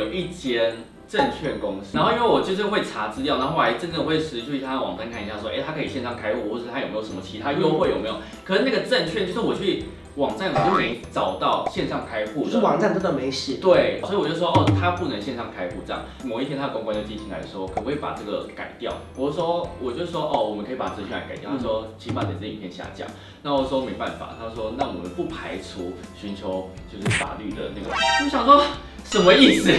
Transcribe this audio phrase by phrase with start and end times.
[0.00, 0.76] 有一间
[1.06, 8.16] 证券公司，然后因为我就是会查资料，然后我还真的会持续去他的网站看一下，说，哎，他可以线上开户，或者他有没有什么其他优惠有没有？
[8.44, 9.84] 可是那个证券就是我去。
[10.16, 13.58] 网站我就没找到线上开户，就是网站真的没写。
[13.60, 16.02] 对，所以我就说哦，他不能线上开户这样。
[16.24, 18.92] 某一天他的公关就寄信来说，可不可以把这个改掉？
[19.16, 21.50] 我就说，我就说哦，我们可以把资讯来改掉。
[21.50, 23.04] 他说，请把这支影片下架。
[23.42, 24.34] 那我说没办法。
[24.38, 27.94] 他说，那我们不排除寻求就是法律的那个。
[28.24, 28.62] 我想说
[29.04, 29.70] 什么意思？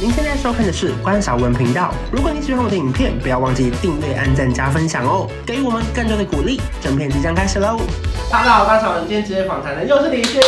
[0.00, 1.92] 您现在收看的是关韶文频道。
[2.12, 6.60] 如果你喜欢我的影片，不要忘记订阅、按赞、加分享哦，给予我们更多的鼓励。
[6.80, 7.80] 整片即将开始喽！
[8.30, 10.38] 大家好，关韶文，今天直接访谈的又是李勋。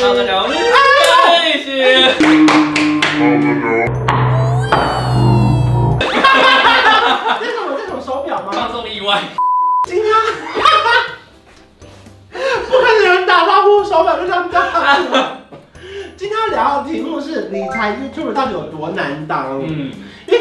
[0.00, 0.58] Hello，大家好，我是
[1.42, 1.82] 李勋。
[1.82, 1.88] 哈
[6.30, 7.74] 哈哈哈这是什么？
[7.76, 8.52] 这种手表吗？
[8.52, 9.20] 放送意外。
[9.88, 10.06] 今天，
[12.30, 14.62] 不可能有人打招呼，手表就这样掉。
[16.16, 19.60] 今天要聊的题目是理财 YouTuber 到底有多难当？
[19.66, 19.90] 嗯，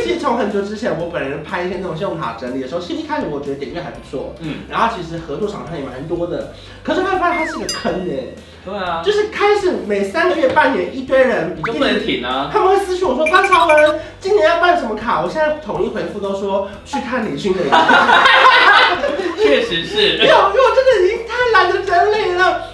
[0.04, 15.22] 其实从很久之前，我本人拍一些那种信用卡整理的时候，其实一开始我觉得点阅还不错，嗯，然后其实合作厂商也蛮多的，可是后来发现它是个坑哎，对啊，就是开始每三个月半年一堆人，你就不能停啊，他们会私讯我说关韶文，今年要办什么卡？
[15.22, 17.64] 我现在统一回复都说去看李勋的
[19.38, 22.73] 确实是，因为因为我真的已经太懒得整理了。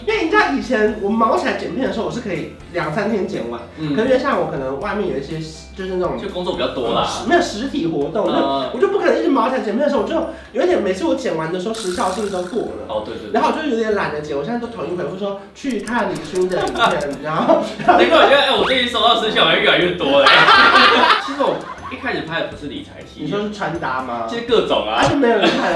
[0.69, 3.59] 前我忙起来剪片的时候，我是可以两三天剪完。
[3.77, 3.93] 嗯。
[3.95, 5.37] 可是像我可能外面有一些
[5.75, 10.15] 就是那种就工作比较多啦，没有实体活动，嗯、我就不可能一直忙起来剪片的时候，我就
[10.53, 12.85] 有一点每次我剪完的时候时效性都过了。
[12.87, 13.33] 哦，对对，对。
[13.33, 17.63] 然后我就有点懒得剪，我现在都统一回复说去看李叔的影片，然后。
[17.85, 20.25] 难怪我觉得哎，我最近收到私信好像越来越多了。
[21.25, 21.55] 其实我
[21.91, 24.27] 一开始拍的不是理财系，你说是穿搭吗？
[24.29, 25.01] 其实各种啊。
[25.01, 25.73] 还是没有人看。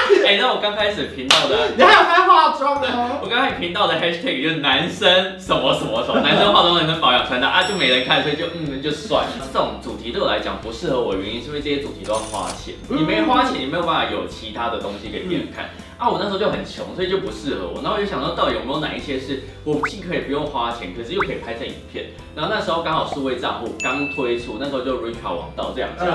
[0.26, 2.88] 哎，那我刚开始频道的，你还有在化妆的？
[3.22, 9.30] 我刚开始频道的 hashtag 就是男生什么什么什么，男生化妆、男生保养穿搭啊，就没人看，所以就嗯就算了。
[9.52, 15.70] 这种主题对我来讲不适合我，原因是因为这些主题都要花钱，你没花钱，你没有办法有其他的东西给别人看。
[16.00, 17.82] 啊，我那时候就很穷，所以就不适合我。
[17.82, 22.06] 然后我就想到，到底有没有哪一些是我既可以不用花钱，可是又可以拍成影片？
[22.34, 26.06] 然后那时候刚好数位账户刚推出，那时候就 Richart 网道这样子。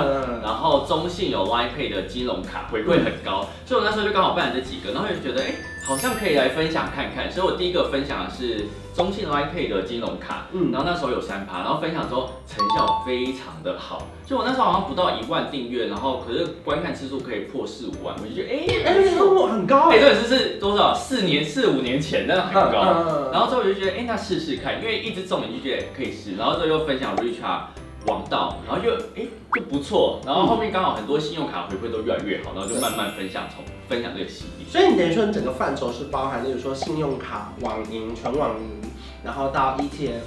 [0.42, 5.54] 然后中信有 Line Pay 的金融卡回馈很高，所以我那时候就刚好办了这几个，然后就觉得，哎，
[5.86, 7.30] 好像可以来分享看看。
[7.30, 8.66] 所以我第一个分享的是。
[8.96, 20.94] 中信 Line Pay 的金融卡，嗯，然后那时候有三趴，然后分享之后成效非常的好，就我那时候好像不到一万订阅，然后可是观看次数可以破四五万，我就觉得哎哎，这个很高哎，这个是是多少？
[20.94, 27.64] 四年四五年前那很高，然后之后我就觉得哎，那试试看，因为一直中你就觉得可以试，然后之后又分享 Richart。
[28.06, 34.66] 王道，然后就哎就不错，然后后面刚好很多信用卡回馈都越来越好，然后就慢慢分享从分享这个系列。
[34.68, 38.90] 所以你等于说你整个范畴是包含，例如说信用卡、网银、纯网银，
[39.24, 40.20] 然后到 ETF，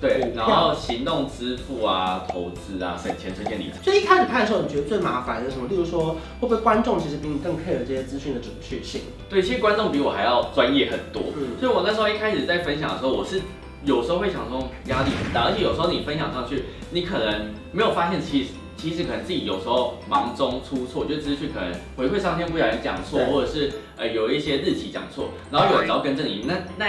[0.00, 3.82] 对，然后行动支付啊、投资啊、省钱、存钱、理财。
[3.82, 5.66] 所以一开始拍的时候，你觉得最麻烦的是什么？
[5.68, 9.00] 例如说，会不会观众其实比你更 care 这些资讯的准确性？
[9.28, 11.22] 对，其实观众比我还要专业很多。
[11.36, 13.42] 嗯，所以我那时候一开始在分享的时候，我是。
[13.86, 26.86] 有时候会想说压力很大，而且有时候你分享上去，你可能没有发现，其实其实可能自己有时候忙中出错，就资讯可能回馈上天不小心讲错，或者是呃有一些日期讲错，然后有人要跟着你，那那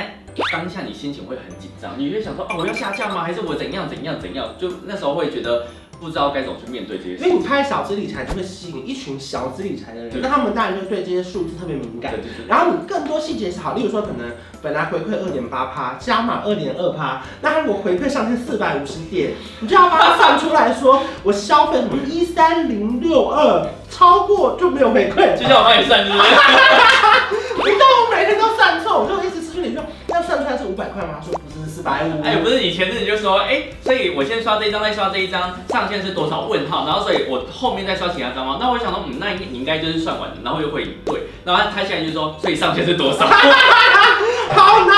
[0.52, 3.24] 当下你心情会很紧张，你会想说哦，我要下架吗？
[3.24, 4.56] 还是我怎样怎样怎样？
[4.58, 5.68] 就那时候会觉得。
[6.00, 12.12] 不知道该怎么去面对这些事，因为你拍小资理财就会吸引一群小资理财的人，那他们当然就对这些数字特别敏感。
[12.12, 12.48] 对对对。
[12.48, 14.32] 然后你更多细节是好，例如说可能
[14.62, 25.36] 本来回馈二点八趴，加码二点二趴，那他如果回馈上限四百五十点，你就要帮他算出来说，我消费什么一三零六二，超过就没有回馈。
[25.36, 26.24] 就叫我帮你算，是不是？
[27.58, 31.20] 你知道我每天都算错，我就一直私讯你说，要算出来是五百块吗？
[31.24, 31.34] 说。
[31.68, 36.42] 四百五，哎，不是你前阵子就说，哎，所以我先刷这一张，再刷这一张，上限是多少？
[36.48, 38.58] 问号，然后所以我后面再刷其他张吗？
[38.60, 43.28] 那我想说，嗯，那你应该就是算完的，然后又会对，然后他现在就说，所以上限是多少？
[44.56, 44.98] 好难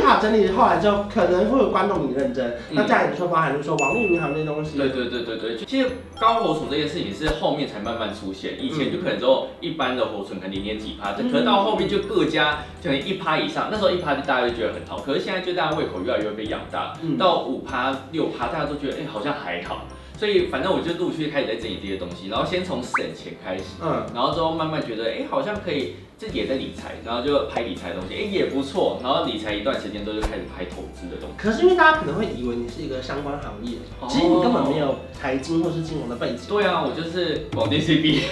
[0.00, 5.88] 信用卡整理后来就可能会有观众你认真，嗯、那再来你说包含就是说网络银行这些东西，对对对对对，其实
[6.18, 19.84] 高活储这件事情是后面才慢慢出现，以前就可能只有一般的活存可能零点几趴，可能到后面就各家可能一趴以上，那时候一趴就大家就觉得很好，可是现在就大家胃口越来越被养大，到五趴六趴大家都觉得哎、欸、好像还好。
[20.20, 29.00] 所以反正我就陆续开始在整理这些东西，然后先从省钱开始，嗯，然后之后慢慢觉得，哎，好像可以自己也在理财，然后就拍理财的东西，哎，也不错。
[29.02, 31.34] 然后理财一段时间之后就开始拍投资的东西。
[31.38, 33.78] 可是因为大家可能会以为你是一个相关行业，
[34.10, 36.40] 其实你根本没有财经或是金融的背景。
[36.46, 38.22] 对啊，我就是广电系毕业，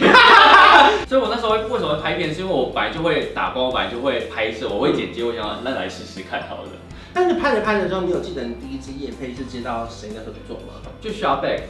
[1.08, 6.68] 所以我那时候为什么会拍片，是因为我本来就会打光，我本来就会拍摄，我会剪辑，我想那来试试看好了。
[7.12, 10.74] 但是拍着拍着之后，你有记得你第一支夜配是接到谁的合作吗？
[11.00, 11.62] 就 Shopback，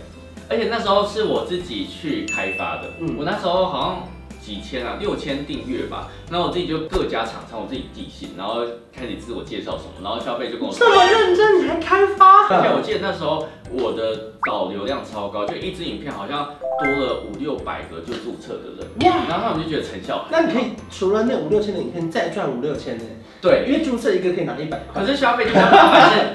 [0.49, 2.91] 而且那时候是我自己去开发的。
[3.01, 4.18] 嗯，我那时候好像。
[4.49, 6.09] 几千啊，六千订阅吧。
[6.31, 12.49] 然后我自己就各家厂商，我自己寄信，然后开始自我介绍什么，然后消费就跟我说这么认真，你还开发？
[12.49, 19.27] 而且我记得那时候我的导流量超高，就一支影片好像多了五六百个就注册的人，哇！
[19.29, 20.27] 然后他们就觉得成效。
[20.31, 23.05] 那你可以除了那五六千的影片，再赚五六千呢？
[23.43, 25.03] 对，因为注册一个可以拿一百块。
[25.03, 25.59] 可是消费就是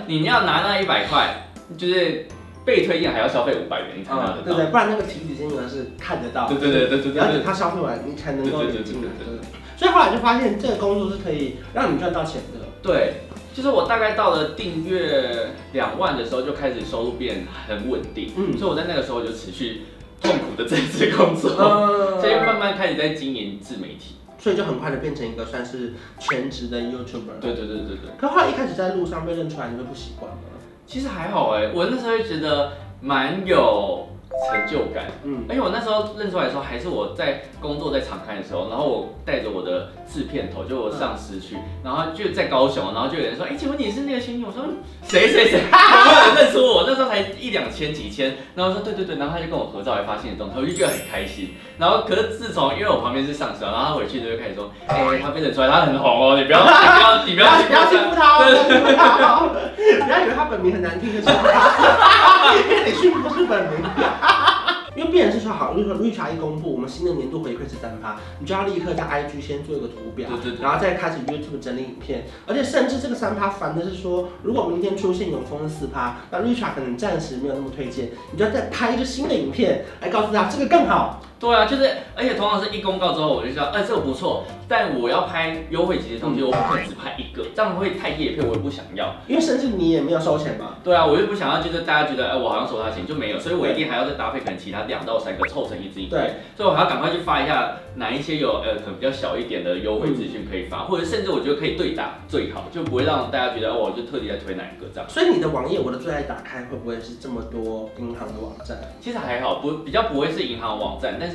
[0.06, 2.28] 你要拿那一百块，就是。
[2.66, 6.48] 被推荐还要消费五百元，你才拿得到，对对，不然那个体脂金额是看得到。
[6.48, 9.10] 对对对对对，而且他消费完，你才能够领进来。
[9.20, 9.40] 对。
[9.76, 12.60] 所以后来就发现这个工作是可以让你赚到钱的。
[12.82, 13.16] 对，
[13.54, 18.32] 就是我大概到了订阅两万的时候，就开始收入变很稳定。
[18.38, 18.58] 嗯。
[18.58, 19.82] 所以我在那个时候就持续
[20.22, 21.50] 痛苦的在这工作，
[22.22, 27.42] 所以慢慢开始在经营自媒体，所以就很快的变成一个算是全职的 YouTuber。
[27.42, 28.12] 对对对对对。
[28.18, 30.38] 可后来一开始在路上被认出来，你会不习惯吗？
[30.86, 34.08] 其实还好哎，我那时候就觉得蛮有
[34.50, 44.46] 成就感，嗯，而且我那时候认出来的时候，还是我在工作在场勘的时候，然后我带着我的制片头，就我上司去，然后就在高雄，然后就有人说，哎，请问你是那个星星？
[44.46, 44.64] 我说
[45.04, 46.84] 谁谁谁，有没有人认出我？
[46.88, 51.54] 那时候才一两千几千，然后说对对对，然后他就跟我合照，还发现动态，我就觉得很开心。
[51.78, 56.76] 然后可是自从因为我旁边是上司，然后他回去就开始说，哎，他变得出来，他很红哦，你不要你不
[57.06, 63.84] 要 你不要不要欺负他，不要欺负他，不要以为他本名很难听的， 因为你去不是本名。
[64.96, 81.22] 因为必然是说好，如果说绿茶一公布，我们新的年度回馈是三趴，你就要立刻在 IG 先做一个图表，对对对，然后再开始 YouTube 整理影片，而且甚至这个三趴烦的是说，如果明天出现永丰的四趴，那绿茶可能暂时没有那么推荐，你就要再拍一个新的影片来告诉他这个更好。
[81.44, 89.14] 对啊，就是，而且通常是一公告之后，我就知道，哎，这个不错，但我要拍优惠级的东西，我不可能只拍一个，这样会太叶片，我也不想要。
[89.28, 90.78] 因为甚至你也没有收钱嘛。
[90.86, 96.12] 对啊，我又不想要，就是大家觉得，哎，我好像收他钱就没有，所以我一定还要再搭配可能其他两到三个凑成一支影片。
[96.12, 105.10] 对，所以我还要赶快去发一下哪一些有呃可能比较小一点的优惠资讯可以发，或者甚至我觉得可以对打最好，就不会让大家觉得，哦，我就特地在推哪一个这样。
[105.10, 108.78] 所以你的网页，我的最爱打开会不会是这么多银行的网站？
[109.02, 111.33] 其实还好，不比较不会是银行网站，但是。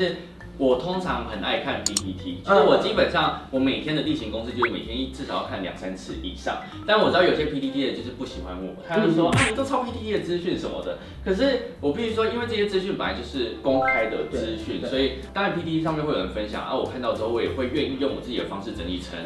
[0.58, 6.62] 我通常很爱看 PPT，就是我基本上我每天的例行公事就是每天至少要看两三次以上。
[6.84, 10.98] 但我知道有些 PPT 的就是不喜欢我，他就说啊，你都抄 PPT 的资讯什么的。
[11.24, 19.16] 可是我必须说，因为这些资讯本来就是公开的资讯，所以当然 PPT 上面会有人分享啊，我看到之后我也会愿意用我自己的方式整理成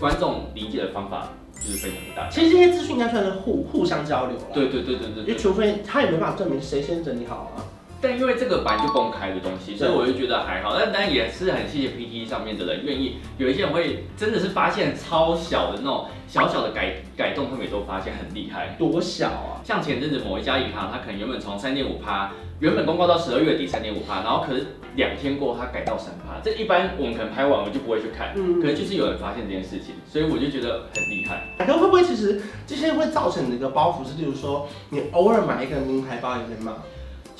[0.00, 2.30] 观众理解的方法，就是分享给大家。
[2.30, 4.44] 其实这些资讯应该算是互互相交流了。
[4.52, 7.62] 对对对对对，因为除非他也没办法证明谁先整理好啊。
[8.00, 10.74] 但因为这个本来就公开的东西，所以我就觉得还好。
[10.78, 18.74] 但当然也是很谢谢 PTT 上面的人愿意，有一些人会真的是发现超小的那种小小的改改动，他们也都发现很厉害。
[18.78, 19.60] 多小啊！
[19.62, 24.66] 像前阵子某一家银行，它可能原本从三点五趴，原本公告到十二月底三点五趴，然后可是
[24.96, 26.40] 两天过后它改到三趴。
[26.42, 31.48] 这一般我们可能拍完我就不会去看，嗯，可能就是有人发现这件事情，所以我就觉得很厉害。
[31.66, 36.76] 可会不会其实这些会造成的一个包袱是，例如说你偶尔买一个名牌包也可以吗？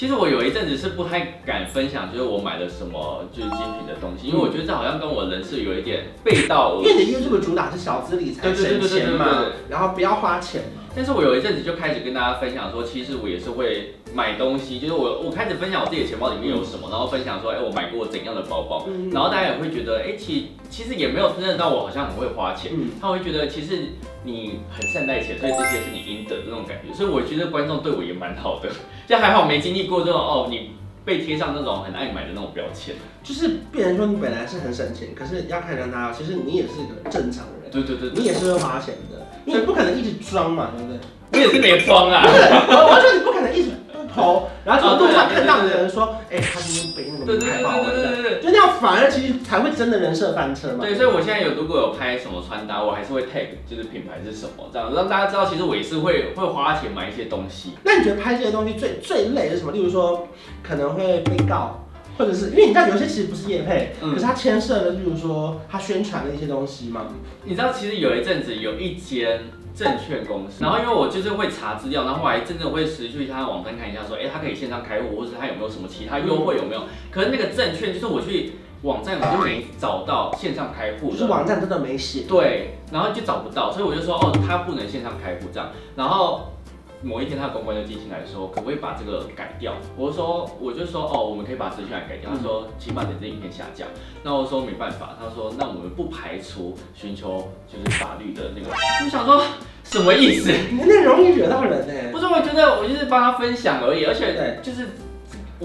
[0.00, 6.88] 其实我有一阵子是不太敢分享，就是我买了什么就是精品的东西，因为我觉得这好像跟我人设有一点背道而驰。
[6.88, 10.79] 因为你 YouTube 主打是小资理财，省钱嘛，然后不要花钱嘛。
[10.94, 23.90] 但是我有一阵子就开始跟大家分享说，其实我也是会买东西，就是我我开始分享我自己的钱包里面有什么，然后分享说，哎，我买过怎样的包包，然后大家也会觉得，哎，其其实也没有真正到我好像很会花钱，他会觉得其实
[24.24, 28.68] 你很善待钱，所以这些是你应得的这种感觉，所以我觉得观众对我也蛮好的。
[29.06, 30.70] 就还好没经历过这种哦，你
[31.04, 41.00] 被贴上那种很爱买的那种标签，就是别人说你本来是很省钱，可是要看人家，其实你也是一个正常人，对对对，你也是会花钱的，你不可能一直装嘛，对不对？
[41.32, 43.70] 我也是没装啊，我说你不可能一直。
[44.14, 50.84] 头，然后从路上看到的人说，哎，他今天背那个名牌包，对对对对对，就那样反而其实才会真的人设翻车嘛。
[50.84, 57.74] 对，所以我现在有如果有拍什么穿搭，我还是会 tag 就是品牌是什么，这样让大家知道其实我也是会会花钱买一些东西。
[57.84, 59.72] 那你觉得拍这些东西最最累的是什么？
[59.72, 60.28] 例如说
[60.62, 61.86] 可能会被告，
[62.20, 67.06] 或者是因为你知道有些其实不是业配，可是它牵涉的，例如说它宣传的一些东西嘛。
[67.44, 69.40] 你知道其实有一阵子有一间。
[69.72, 76.82] 证券公司，然后因为我就是会查资料，然后我还真的会实去他的网站看一下，说，哎，他可以线上开户，或者他有没有什么其他优惠有没有？
[77.10, 82.24] 可是那个证券就是我去网站我就没找到线上开户，是网站真的没写。
[82.28, 85.70] 对，然后就找不到，所以我就说，哦，他不能线上开户这样。
[85.94, 86.52] 然后
[87.02, 89.74] 某一天他的公关就寄信来说，可不可以把这个改掉？
[89.96, 92.30] 我就说，我就说，哦，我们可以把资讯来改掉。
[92.30, 93.86] 他说，请把你这影片下架。
[94.22, 95.16] 那我说没办法。
[95.18, 98.70] 他说，那我们不排除寻求就是法律的那个。
[98.70, 99.42] 我想说
[99.84, 100.50] 什么意思？
[100.70, 102.12] 你那容易惹到人呢、欸？
[102.12, 104.88] 不是，我觉得我就是帮他分享而已，而且就是。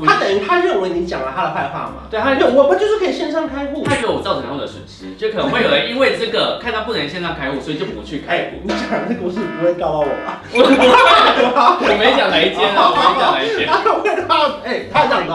[0.03, 2.07] 他等于他认为你讲了他的坏话嘛？
[2.11, 3.83] 对，他认我们就是可以线上开户。
[3.85, 8.59] 他觉得我造成他们的损失，就可能会有人因为这个看到不能线上开户，所以就不去开户。
[8.63, 10.41] 你讲的这个故事不会告到我吧？
[10.51, 13.67] 我不会，我没讲哪一间啊，我没讲哪一间。
[13.67, 15.33] 他会他哎，他讲的，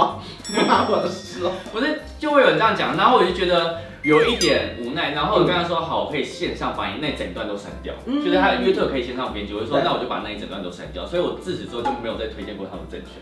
[0.53, 1.53] 不关我的事哦。
[1.73, 5.13] 不是，就会有人这样讲，然后我就觉得有一点无奈。
[5.13, 11.07] 然后我跟他说好，我可以线上把你那整段都删掉，就是他 YouTube 可以线上编辑，我就说那我就把那一整段都删掉。
[11.07, 13.17] 所以我自此之后就没有再推荐过他们证券。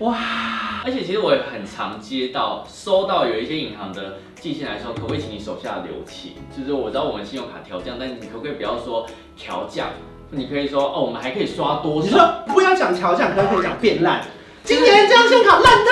[0.00, 0.82] 哇！
[0.84, 6.32] 而且其实我也很常接到、收到有一些银行的寄信来说，可不可以请你手下留情？
[6.56, 9.88] 就是我知道我们信用卡调降，但你可不可以不要说调降？
[10.30, 12.06] 你可以说哦，我们还可以刷多少？
[12.06, 14.26] 你说不要讲调降，可不可以讲变烂？
[14.66, 15.90] 今年这张信用卡烂透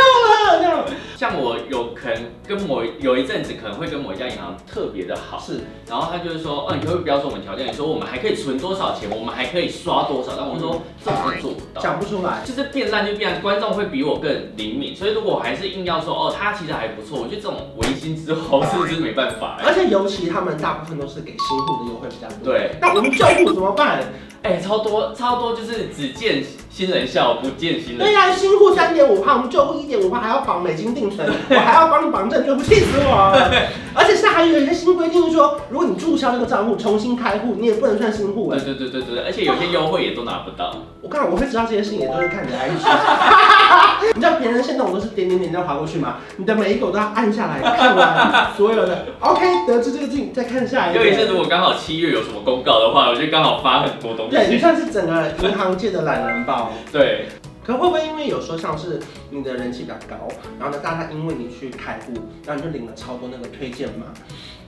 [0.51, 0.85] 了，这样。
[1.17, 19.61] 像我有可能跟某有一阵子可能会跟某一家银行特别的好，是，然后他就是说，哦，你可不可以不要说我们条件，你说我们还可以存多少钱，我们还可以刷多少，但我说这我做不到，讲不出来，就是变烂就变烂，观众会比我更灵敏，所以如果我还是硬要说，哦，他其实还不错，我觉得这种违心之后是不是没办法？
[19.65, 24.03] 而且尤其他们大部分都是给新户的优惠比较多，对，那我们旧户怎么办？
[24.45, 27.99] 哎、欸，超多超多，就是只见新人笑，不见新人。
[27.99, 33.33] 对呀、啊，新户三点五趴，我们旧户一点五趴，还要绑美金定存， 我还要帮你绑证，就不气死我。
[33.95, 38.51] 而且现在还有一些新规定，说如果你注销那个账户重新开户，你也不能算新户。
[38.51, 40.77] 对对对对对，而且有些优惠也都拿不到。
[41.01, 44.13] 我看我会知道这些事情，也都是看你的 IG。
[44.15, 46.17] 你知道别人现在我都是点点点这样划过去吗？
[46.37, 49.07] 你的每一个我都要按下来看完所有的。
[49.21, 51.01] OK，得知这个进再看下一个。
[51.03, 54.34] 有一次如果刚好七月有什么公告的话，我就刚好发很多东西。
[54.35, 56.73] 对，你算是整个银行界的懒人包。
[56.93, 57.27] 对。
[57.67, 59.01] 可会不会因为有时候像是
[59.31, 60.29] 你的人气比较高，
[60.61, 62.13] 然后呢，大家因为你去开户，
[62.45, 64.05] 然后你就领了超多那个推荐码，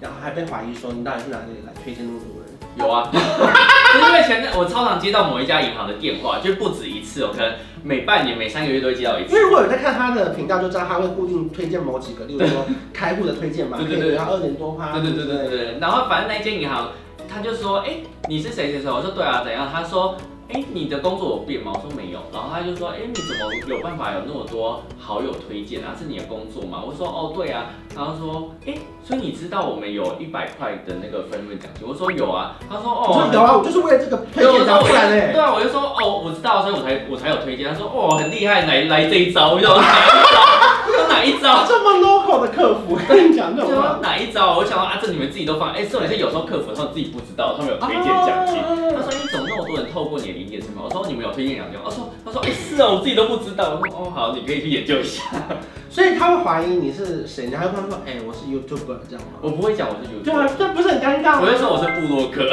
[0.01, 2.49] 然后还被怀疑说你到底是哪里来推荐那么多人？
[2.77, 9.35] 有啊， 就是因为前阵我超常接到某一家银行的电话，就不止一次哦，可能每半年、每三个月都会接到一次。
[9.35, 16.93] 因为如果有在看他的频道，就知道他会固定推荐某几个，例如说开户的推荐码，对对对，然后二点多趴，对对对对对，然后反正那间银行
[17.37, 17.99] 他就说，哎，
[18.31, 18.91] 你是谁谁谁？
[18.91, 19.69] 我说对啊，怎样？
[19.71, 20.17] 他说。
[20.49, 21.73] 哎，你的工作有变吗？
[21.75, 25.91] 我说没有，然后他就说，哎，你怎么有办法有那么多好友推荐啊？
[25.99, 26.81] 是你的工作吗？
[26.87, 27.67] 我说，哦，对啊。
[27.97, 31.83] 然后说，哎，所以你知道我们有一百块的那个分润奖金？
[31.85, 32.55] 我说有啊。
[32.71, 35.33] 他说，哦，我说有啊，我就是为了这个推荐才过来的。
[35.33, 37.69] 对啊，我就说，哦，我知道，所以我才我才有推荐。
[37.69, 41.09] 他说，哦，很厉害，来来这一招，我说哪一招？
[41.11, 41.67] 哪一招？
[41.67, 41.99] 这么
[42.41, 44.57] 的客服， 跟你讲，这么哪一招？
[44.57, 48.57] 我想说啊，这你们自己都放，哎，重点是有时候客服他们自己不知道，他们有推荐奖金。
[48.97, 50.33] 他说，你怎么那么多人透过你的？
[50.37, 50.83] 理解是吗？
[50.85, 53.79] 我说你们有推荐奖金，我说他说哎、欸、是啊，我自己都不知道。
[53.81, 55.23] 我说哦好，你可以去研究一下。
[55.89, 59.39] 所以他会怀疑你是谁，你还会说哎、欸、我是 YouTuber 这样吗？
[59.41, 60.25] 我不会讲我是 YouTuber。
[60.25, 61.41] 对啊，这不是很尴尬吗？
[61.41, 62.53] 我会说我是部落客。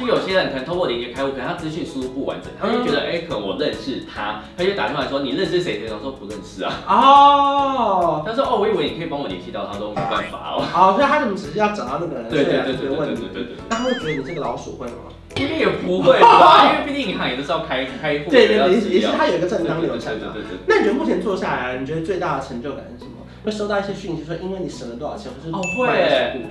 [0.00, 5.88] 就有些人可能通过连接开户，可能他资讯输入不完整，他就觉得哎、欸、可能我认识他，他就打电话说你认识谁谁？
[5.92, 6.72] 我说不认识啊。
[6.88, 8.22] 哦。
[8.24, 10.62] 他说哦，我以为你可以帮我联系到他，说没办法哦。
[10.72, 12.28] 好， 所以他怎么只是要找到那个人？
[12.30, 13.56] 对对对对对对对对对。
[13.68, 15.12] 那他会觉得你这个老鼠会吗？
[15.36, 18.30] 应该也不会吧， 因为毕竟银行也都是要开开户。
[18.30, 20.32] 对对对，也是他有一个正当流程的。
[20.32, 20.58] 对对对。
[20.66, 23.12] 那你觉得目前做下来，你觉得最大的成就感是什么？
[23.44, 25.88] 会收到一些讯息说，因为你省了多少钱，或是哦会，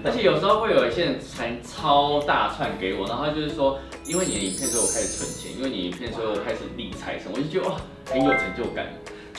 [0.03, 7.79] 而且有时候会有一些人传超大串给我，然后就是说，因为你的影片，所以我开始存钱，因为你影片，所以我开始理财什么，我就觉得哇，
[8.09, 8.87] 很有成就感。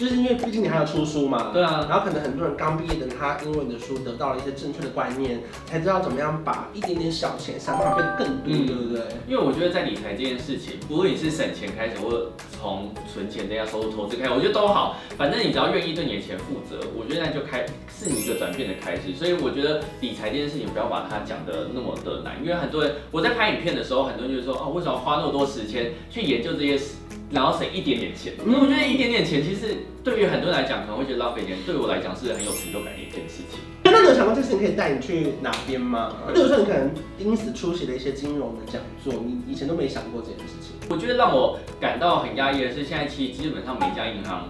[0.00, 9.02] 就是因为毕竟你还要出书嘛，对啊，然后可能很多人刚毕业的他，因为你的书得到了一些正确的观念，才知道怎么样把一点点小钱想办法变得更多，嗯、对不对？
[9.28, 19.14] 因为我觉得在理财这件事情，不论你是省钱开始，或者从存钱这样收入投资开始，我觉得都好，反正你只要愿意对你的钱负责，我觉得那就开是你一个转变的开始。
[19.14, 26.94] 所以我觉得理财这件事情不要把它讲得那么的难，因为很多人我在拍影片的时候，很多人就说哦，为什么花那么多时间去研究这些事？
[27.30, 33.60] 然后省一点点钱，因为我觉得一点点钱其实对于很多人来讲可能会觉得浪费钱，对我来讲是很有成就感的一件事情。
[33.84, 36.12] 那你有想过这事情可以带你去哪边吗？
[36.34, 40.74] 例如说你可能因此出席了一些金融的讲座，你以前都没想过这件事情。
[40.88, 44.48] 我觉得让我感到很压抑的是，现在其实基本上每家银行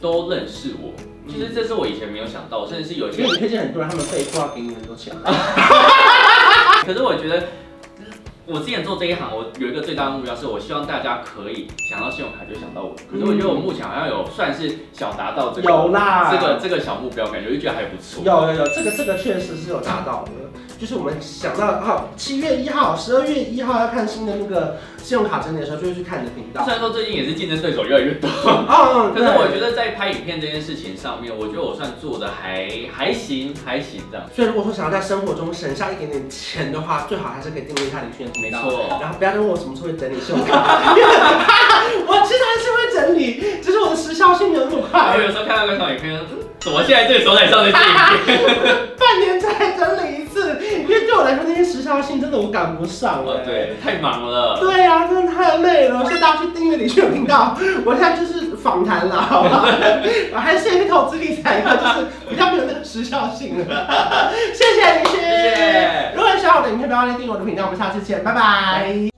[0.00, 0.94] 都认识我，
[1.28, 5.14] 其实这是我以前没有想到，甚至是有些因为你推荐很多人，他们被迫要给你很多钱。
[6.86, 7.46] 可是我觉得。
[8.44, 12.94] 我之前做这一行，我有一个最大的目标，是我希望大家可以想到信用卡就想到我。
[13.10, 18.24] 可是我觉得我目前好像有算是小达到这个，有啦，这个这个小目标，感觉就觉得还不错。
[18.24, 20.32] 有有有，这个这个确实是有达到的。
[20.76, 26.62] 就是我们想到，好，七月一号、十二月一号要看新的那个信用卡整理的时候，就会去看你的频道。
[26.64, 34.26] 虽然说最近也是竞争对手越来越多，哦 可是我觉得在拍影片这件事情上面，我觉得我算做的还还行，还行这样。
[34.34, 38.62] 所以如果说想要在生活中省下一点点钱的话，最好还是可以订阅一下李勋的频道。
[38.62, 38.98] 没错。
[39.00, 40.54] 然后不要再问我什么时候会整理信用卡，
[42.06, 45.14] 我其实还是会整理，只是我的时效性没有那么快。
[45.16, 46.18] 我有时候看到个小影片，
[46.60, 47.84] 怎么现在这个手在上的这影
[48.24, 48.38] 片，
[48.96, 50.21] 半年才整理
[50.82, 53.42] 因为对我来说那些时效性真的我赶不上了。
[53.44, 54.58] 对，太忙了。
[54.60, 57.56] 对呀、啊，真的太累了，所以大家去订阅李勋的频道。
[57.84, 59.64] 我现在就是访谈了，好吧？
[60.32, 64.32] 我还是一些投资理财课，就是比较没有那个时效性了。
[64.52, 65.20] 谢谢李勋。
[65.20, 66.12] 谢谢。
[66.14, 67.64] 如果喜欢我的影片，不要忘记订阅我的频道。
[67.64, 69.10] 我们下次见，拜拜。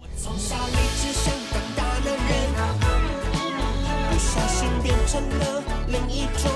[6.46, 6.53] 我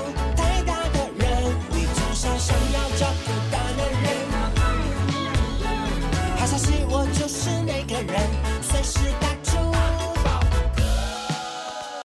[8.03, 8.48] 人。